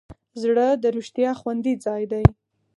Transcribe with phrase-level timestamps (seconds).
[0.41, 2.25] زړه د رښتیا خوندي ځای دی.